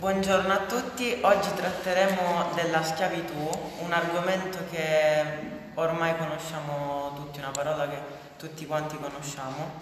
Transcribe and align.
Buongiorno 0.00 0.50
a 0.50 0.60
tutti, 0.60 1.18
oggi 1.20 1.52
tratteremo 1.54 2.52
della 2.54 2.82
schiavitù, 2.82 3.50
un 3.80 3.92
argomento 3.92 4.60
che 4.70 5.22
ormai 5.74 6.16
conosciamo 6.16 7.12
tutti, 7.16 7.38
una 7.38 7.50
parola 7.50 7.86
che 7.86 7.98
tutti 8.38 8.64
quanti 8.64 8.96
conosciamo. 8.96 9.72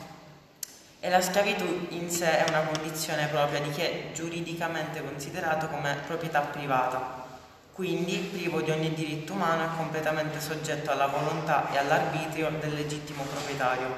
E 0.99 1.09
la 1.09 1.21
schiavitù 1.21 1.87
in 1.91 2.11
sé 2.11 2.45
è 2.45 2.49
una 2.49 2.63
condizione 2.63 3.29
propria 3.29 3.61
di 3.61 3.71
chi 3.71 3.83
è 3.83 4.11
giuridicamente 4.13 5.05
considerato 5.05 5.69
come 5.69 5.95
proprietà 6.05 6.41
privata, 6.41 7.25
quindi 7.73 8.17
privo 8.17 8.61
di 8.61 8.73
ogni 8.73 8.93
diritto 8.95 9.35
umano 9.35 9.67
e 9.67 9.77
completamente 9.77 10.41
soggetto 10.41 10.91
alla 10.91 11.07
volontà 11.07 11.71
e 11.71 11.79
all'arbitrio 11.79 12.51
del 12.59 12.75
legittimo 12.75 13.23
proprietario. 13.23 13.97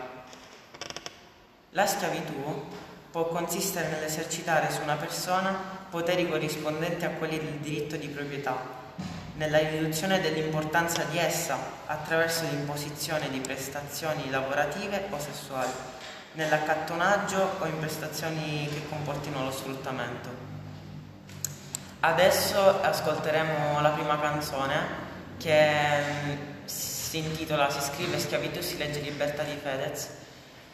La 1.70 1.86
schiavitù 1.86 2.66
può 3.10 3.26
consistere 3.28 3.88
nell'esercitare 3.88 4.70
su 4.70 4.82
una 4.82 4.96
persona 4.96 5.79
poteri 5.90 6.28
corrispondenti 6.28 7.04
a 7.04 7.10
quelli 7.10 7.38
del 7.38 7.58
diritto 7.58 7.96
di 7.96 8.06
proprietà, 8.06 8.56
nella 9.34 9.58
riduzione 9.58 10.20
dell'importanza 10.20 11.02
di 11.04 11.18
essa 11.18 11.58
attraverso 11.86 12.44
l'imposizione 12.44 13.28
di 13.30 13.40
prestazioni 13.40 14.30
lavorative 14.30 15.06
o 15.10 15.18
sessuali, 15.18 15.72
nell'accattonaggio 16.32 17.56
o 17.58 17.66
in 17.66 17.78
prestazioni 17.78 18.68
che 18.72 18.88
comportino 18.88 19.44
lo 19.44 19.50
sfruttamento. 19.50 20.48
Adesso 22.00 22.80
ascolteremo 22.80 23.80
la 23.80 23.90
prima 23.90 24.18
canzone 24.18 25.08
che 25.38 26.00
mm, 26.00 26.64
si 26.64 27.18
intitola 27.18 27.68
Si 27.68 27.80
scrive 27.80 28.18
schiavitù, 28.18 28.60
si 28.60 28.78
legge 28.78 29.00
libertà 29.00 29.42
di 29.42 29.58
Fedez 29.60 30.08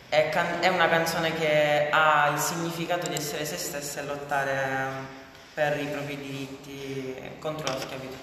è, 0.09 0.29
can- 0.31 0.61
è, 0.61 0.69
una 0.69 0.89
canzone 0.89 1.35
che 1.35 1.89
ha 1.91 2.29
il 2.33 2.39
significato 2.39 3.09
di 3.09 3.15
essere 3.15 3.45
se 3.45 3.57
stessa 3.57 4.01
e 4.01 4.05
lottare 4.05 5.15
per 5.55 5.81
i 5.81 5.87
propri 5.87 6.17
diritti 6.17 7.15
contro 7.39 7.73
la 7.73 7.81
schiavitù. 7.81 8.17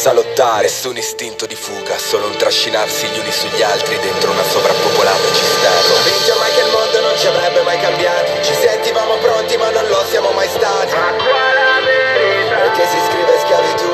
Senza 0.00 0.12
lottare. 0.12 0.62
Nessun 0.62 0.96
istinto 0.96 1.44
di 1.44 1.54
fuga, 1.54 1.98
solo 1.98 2.26
un 2.26 2.36
trascinarsi 2.36 3.06
gli 3.08 3.18
uni 3.18 3.30
sugli 3.30 3.60
altri 3.60 3.98
dentro 3.98 4.30
una 4.30 4.42
sovrappopolata 4.42 5.28
cisterna. 5.32 5.94
Vince 6.04 6.32
mai 6.38 6.52
che 6.52 6.60
il 6.60 6.70
mondo 6.72 7.00
non 7.00 7.18
ci 7.18 7.26
avrebbe 7.26 7.60
mai 7.62 7.78
cambiati, 7.78 8.42
ci 8.42 8.54
sentivamo 8.54 9.16
pronti 9.18 9.56
ma 9.58 9.68
non 9.68 9.86
lo 9.88 10.02
siamo 10.08 10.30
mai 10.30 10.48
stati. 10.48 10.94
Ma 10.94 11.12
qua 11.20 11.52
la 11.52 11.80
verità 11.84 12.70
che 12.72 12.84
si 12.88 12.98
scrive 13.08 13.38
schiavitù, 13.44 13.92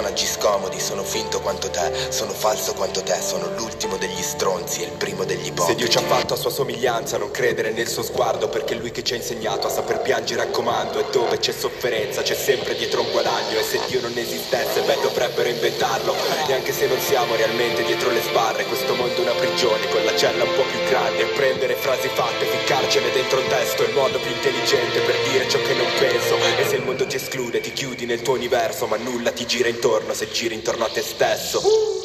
co 0.00 0.04
naciska 0.04 0.49
scomodi, 0.50 0.80
sono 0.80 1.04
finto 1.04 1.40
quanto 1.40 1.70
te, 1.70 1.92
sono 2.08 2.32
falso 2.32 2.74
quanto 2.74 3.02
te, 3.04 3.14
sono 3.20 3.48
l'ultimo 3.54 3.96
degli 3.96 4.20
stronzi 4.20 4.82
e 4.82 4.86
il 4.86 4.92
primo 4.92 5.24
degli 5.24 5.46
ipocriti. 5.46 5.70
Se 5.70 5.74
Dio 5.76 5.88
ci 5.88 5.98
ha 5.98 6.02
fatto 6.02 6.34
a 6.34 6.36
sua 6.36 6.50
somiglianza, 6.50 7.18
non 7.18 7.30
credere 7.30 7.70
nel 7.70 7.86
suo 7.86 8.02
sguardo, 8.02 8.48
perché 8.48 8.74
lui 8.74 8.90
che 8.90 9.04
ci 9.04 9.12
ha 9.12 9.16
insegnato 9.16 9.68
a 9.68 9.70
saper 9.70 10.00
piangere 10.00 10.42
a 10.42 10.46
comando, 10.48 10.98
e 10.98 11.04
dove 11.12 11.38
c'è 11.38 11.52
sofferenza 11.52 12.22
c'è 12.22 12.34
sempre 12.34 12.74
dietro 12.74 13.02
un 13.02 13.12
guadagno, 13.12 13.60
e 13.60 13.62
se 13.62 13.78
Dio 13.86 14.00
non 14.00 14.16
esistesse, 14.16 14.80
beh 14.80 14.98
dovrebbero 15.00 15.48
inventarlo, 15.48 16.16
e 16.48 16.52
anche 16.52 16.72
se 16.72 16.86
non 16.86 16.98
siamo 16.98 17.36
realmente 17.36 17.84
dietro 17.84 18.10
le 18.10 18.20
sbarre, 18.20 18.64
questo 18.64 18.94
mondo 18.96 19.14
è 19.14 19.20
una 19.20 19.38
prigione 19.38 19.88
con 19.88 20.04
la 20.04 20.16
cella 20.16 20.42
un 20.42 20.54
po' 20.56 20.64
più 20.64 20.82
grande, 20.88 21.26
prendere 21.26 21.76
frasi 21.76 22.08
fatte, 22.08 22.44
ficcarcene 22.44 23.12
dentro 23.12 23.38
un 23.38 23.46
testo 23.46 23.84
è 23.84 23.86
il 23.86 23.94
modo 23.94 24.18
più 24.18 24.32
intelligente 24.32 24.98
per 24.98 25.14
dire 25.30 25.48
ciò 25.48 25.58
che 25.62 25.74
non 25.74 25.86
penso, 25.96 26.36
e 26.58 26.66
se 26.66 26.74
il 26.74 26.82
mondo 26.82 27.06
ti 27.06 27.14
esclude 27.16 27.60
ti 27.60 27.72
chiudi 27.72 28.04
nel 28.04 28.22
tuo 28.22 28.34
universo, 28.34 28.86
ma 28.86 28.96
nulla 28.96 29.30
ti 29.30 29.46
gira 29.46 29.68
intorno 29.68 30.12
se 30.12 30.28
giri 30.40 30.54
intorno 30.54 30.86
a 30.86 30.88
te 30.88 31.02
stesso. 31.02 31.99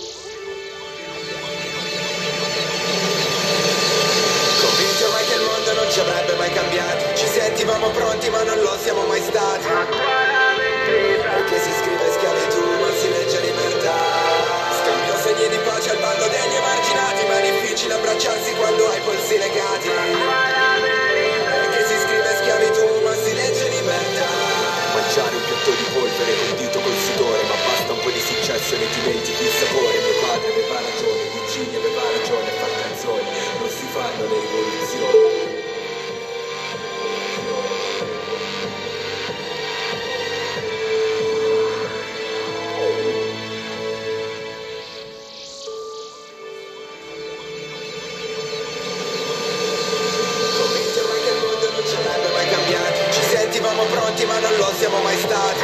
Pronti 54.16 54.26
ma 54.26 54.40
non 54.40 54.56
lo 54.58 54.72
siamo 54.78 55.02
mai 55.02 55.18
stati. 55.18 55.60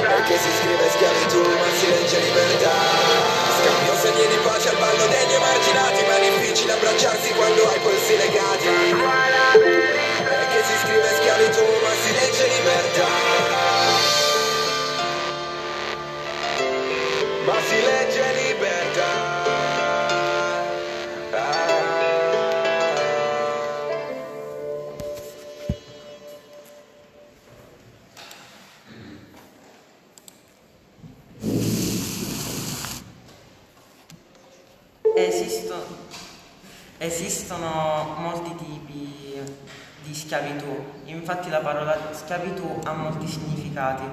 Perché 0.00 0.38
si 0.38 0.50
scrive 0.58 0.90
schiavitù 0.90 1.40
ma 1.40 1.66
si 1.78 1.88
legge 1.90 2.18
libertà. 2.18 2.72
Scambio 3.60 3.94
segni 3.96 4.26
di 4.26 4.38
pace 4.42 4.68
al 4.68 4.76
ballo 4.76 5.06
degli 5.06 5.34
emarginati 5.34 6.04
Ma 6.04 6.16
è 6.16 6.30
difficile 6.30 6.72
abbracciarsi 6.72 7.32
quando 7.34 7.68
hai 7.68 7.78
polsi 7.80 8.16
legati 8.16 9.97
Esisto- 35.26 35.84
esistono 36.98 38.14
molti 38.18 38.54
tipi 38.54 39.40
di 40.02 40.14
schiavitù, 40.14 40.84
infatti 41.06 41.50
la 41.50 41.58
parola 41.58 42.12
schiavitù 42.12 42.78
ha 42.84 42.92
molti 42.92 43.26
significati. 43.26 44.04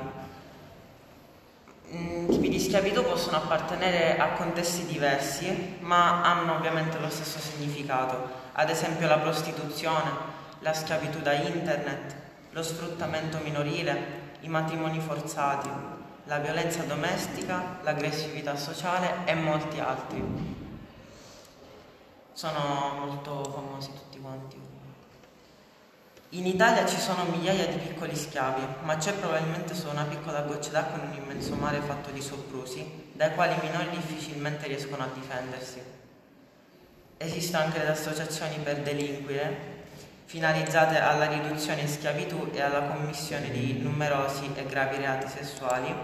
Mm, 1.94 2.28
tipi 2.28 2.50
di 2.50 2.60
schiavitù 2.60 3.04
possono 3.04 3.38
appartenere 3.38 4.18
a 4.18 4.30
contesti 4.30 4.86
diversi, 4.86 5.78
ma 5.82 6.24
hanno 6.24 6.56
ovviamente 6.56 6.98
lo 6.98 7.10
stesso 7.10 7.38
significato, 7.40 8.28
ad 8.54 8.70
esempio 8.72 9.08
la 9.08 9.20
prostituzione, 9.20 10.10
la 10.60 10.74
schiavitù 10.74 11.20
da 11.20 11.34
internet, 11.34 12.16
lo 12.50 12.64
sfruttamento 12.64 13.38
minorile, 13.44 14.24
i 14.40 14.48
matrimoni 14.48 15.00
forzati, 15.00 15.70
la 16.26 16.40
violenza 16.40 16.82
domestica, 16.82 17.78
l'aggressività 17.84 18.56
sociale 18.56 19.18
e 19.26 19.36
molti 19.36 19.80
altri. 19.80 20.55
Sono 22.36 23.06
molto 23.06 23.50
famosi 23.50 23.94
tutti 23.94 24.20
quanti. 24.20 24.60
In 26.32 26.46
Italia 26.46 26.86
ci 26.86 27.00
sono 27.00 27.24
migliaia 27.24 27.66
di 27.68 27.78
piccoli 27.78 28.14
schiavi, 28.14 28.62
ma 28.82 28.98
c'è 28.98 29.14
probabilmente 29.14 29.74
solo 29.74 29.92
una 29.92 30.04
piccola 30.04 30.42
goccia 30.42 30.72
d'acqua 30.72 31.02
in 31.02 31.12
un 31.12 31.16
immenso 31.16 31.56
mare 31.56 31.80
fatto 31.80 32.12
di 32.12 32.22
soprusi, 32.22 33.10
dai 33.14 33.34
quali 33.36 33.54
i 33.54 33.66
minori 33.66 33.90
difficilmente 33.90 34.68
riescono 34.68 35.04
a 35.04 35.10
difendersi. 35.14 35.82
Esistono 37.16 37.64
anche 37.64 37.80
delle 37.80 37.92
associazioni 37.92 38.58
per 38.58 38.82
delinquere, 38.82 39.84
finalizzate 40.26 41.00
alla 41.00 41.28
riduzione 41.28 41.84
in 41.84 41.88
schiavitù 41.88 42.50
e 42.52 42.62
alla 42.62 42.82
commissione 42.82 43.50
di 43.50 43.80
numerosi 43.80 44.52
e 44.56 44.66
gravi 44.66 44.98
reati 44.98 45.30
sessuali, 45.30 45.96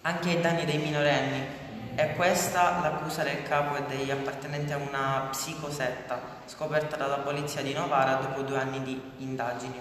anche 0.00 0.28
ai 0.30 0.40
danni 0.40 0.64
dei 0.64 0.78
minorenni, 0.78 1.64
è 1.96 2.14
questa 2.14 2.78
l'accusa 2.82 3.22
del 3.22 3.42
capo 3.42 3.74
e 3.76 3.84
degli 3.84 4.10
appartenenti 4.10 4.70
a 4.70 4.76
una 4.76 5.28
psicosetta 5.30 6.20
scoperta 6.44 6.94
dalla 6.96 7.20
polizia 7.20 7.62
di 7.62 7.72
Novara 7.72 8.16
dopo 8.16 8.42
due 8.42 8.58
anni 8.58 8.82
di 8.82 9.00
indagini. 9.16 9.80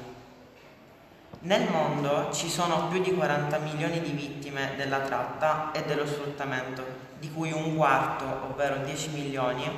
Nel 1.42 1.70
mondo 1.70 2.32
ci 2.32 2.50
sono 2.50 2.88
più 2.88 3.02
di 3.02 3.14
40 3.14 3.58
milioni 3.58 4.00
di 4.00 4.12
vittime 4.12 4.76
della 4.78 5.00
tratta 5.00 5.72
e 5.74 5.84
dello 5.84 6.06
sfruttamento, 6.08 6.86
di 7.20 7.30
cui 7.34 7.52
un 7.52 7.76
quarto, 7.76 8.24
ovvero 8.50 8.78
10 8.78 9.10
milioni, 9.10 9.70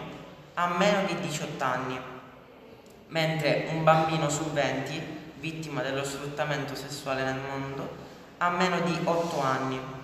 ha 0.53 0.67
meno 0.67 1.07
di 1.07 1.19
18 1.19 1.63
anni, 1.63 1.99
mentre 3.07 3.65
un 3.71 3.83
bambino 3.83 4.29
su 4.29 4.43
20, 4.51 5.33
vittima 5.39 5.81
dello 5.81 6.03
sfruttamento 6.03 6.75
sessuale 6.75 7.23
nel 7.23 7.39
mondo, 7.49 7.95
ha 8.37 8.49
meno 8.49 8.79
di 8.81 8.95
8 9.03 9.41
anni. 9.41 9.96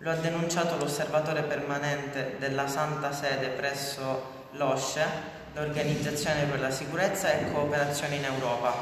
Lo 0.00 0.12
ha 0.12 0.14
denunciato 0.14 0.76
l'osservatore 0.76 1.42
permanente 1.42 2.36
della 2.38 2.68
Santa 2.68 3.12
Sede 3.12 3.48
presso 3.48 4.46
l'OSCE, 4.52 5.04
l'Organizzazione 5.54 6.44
per 6.44 6.60
la 6.60 6.70
Sicurezza 6.70 7.32
e 7.32 7.50
Cooperazione 7.50 8.14
in 8.14 8.24
Europa. 8.24 8.72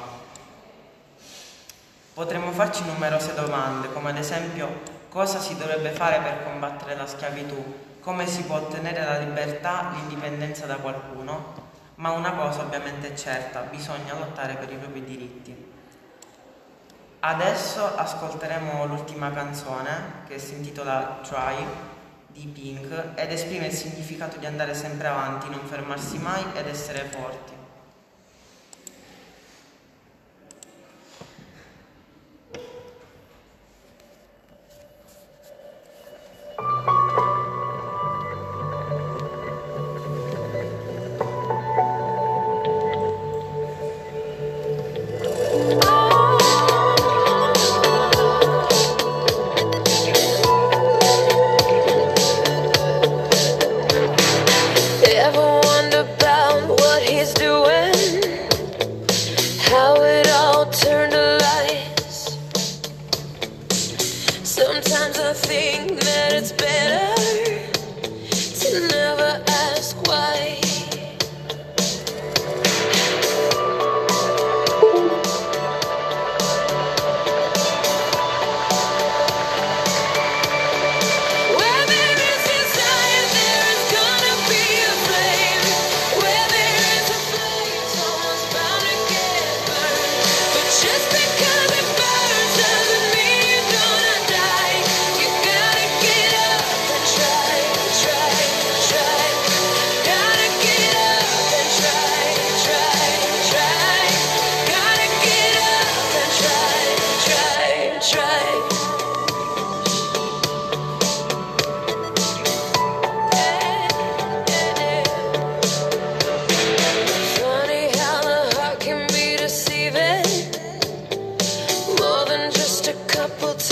Potremmo 2.12 2.52
farci 2.52 2.84
numerose 2.84 3.32
domande, 3.32 3.90
come 3.92 4.10
ad 4.10 4.18
esempio 4.18 4.80
cosa 5.08 5.38
si 5.38 5.56
dovrebbe 5.56 5.90
fare 5.90 6.20
per 6.20 6.44
combattere 6.44 6.94
la 6.94 7.06
schiavitù, 7.06 7.98
come 8.00 8.26
si 8.26 8.42
può 8.42 8.56
ottenere 8.56 9.02
la 9.02 9.16
libertà, 9.16 9.92
l'indipendenza 9.94 10.66
da 10.66 10.76
qualcuno, 10.76 11.70
ma 11.94 12.10
una 12.10 12.32
cosa 12.32 12.60
ovviamente 12.60 13.14
è 13.14 13.16
certa, 13.16 13.60
bisogna 13.60 14.12
lottare 14.12 14.56
per 14.56 14.70
i 14.70 14.76
propri 14.76 15.02
diritti. 15.02 15.75
Adesso 17.28 17.96
ascolteremo 17.96 18.86
l'ultima 18.86 19.32
canzone 19.32 20.22
che 20.28 20.38
si 20.38 20.54
intitola 20.54 21.18
Try 21.24 21.56
di 22.28 22.46
Pink 22.46 23.14
ed 23.16 23.32
esprime 23.32 23.66
il 23.66 23.72
significato 23.72 24.38
di 24.38 24.46
andare 24.46 24.74
sempre 24.74 25.08
avanti, 25.08 25.50
non 25.50 25.66
fermarsi 25.66 26.18
mai 26.18 26.44
ed 26.54 26.68
essere 26.68 27.00
forti. 27.10 27.65
Sometimes 64.56 65.18
I 65.18 65.34
think 65.34 66.00
that 66.00 66.32
it's 66.32 66.52
better. 66.52 67.45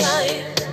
fly. 0.05 0.64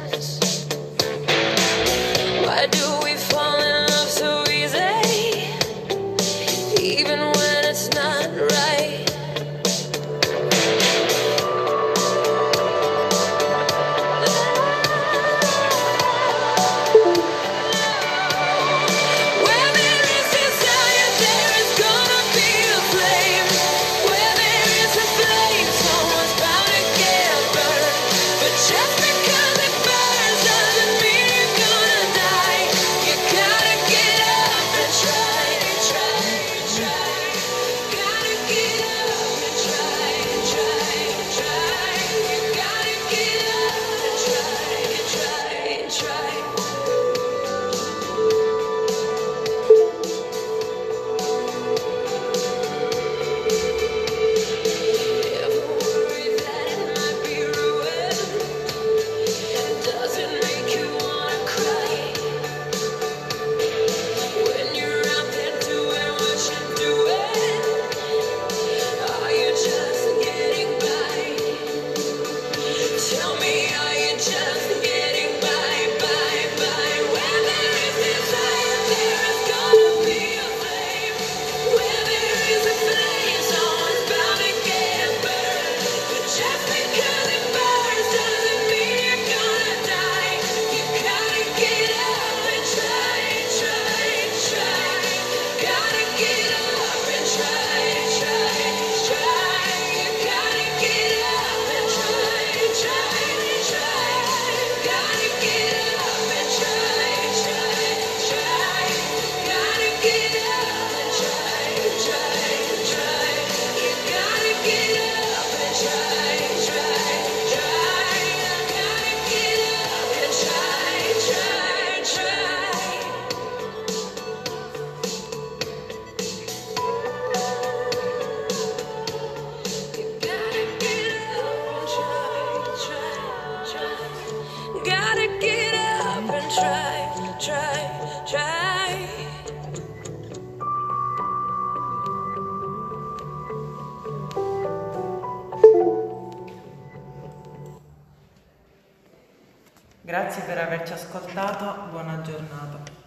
Grazie 150.13 150.43
per 150.43 150.59
averci 150.59 150.93
ascoltato, 150.93 151.89
buona 151.91 152.21
giornata. 152.21 153.02